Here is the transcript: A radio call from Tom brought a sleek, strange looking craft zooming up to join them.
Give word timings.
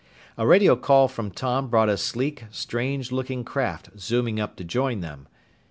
A 0.35 0.47
radio 0.47 0.75
call 0.75 1.07
from 1.07 1.29
Tom 1.29 1.67
brought 1.69 1.87
a 1.87 1.95
sleek, 1.95 2.45
strange 2.49 3.11
looking 3.11 3.43
craft 3.43 3.91
zooming 3.99 4.39
up 4.39 4.55
to 4.55 4.63
join 4.63 5.01
them. 5.01 5.27